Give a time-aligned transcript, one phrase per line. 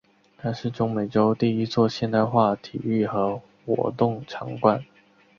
[0.35, 4.83] 它是中美洲第一座现代化体育和活动场馆。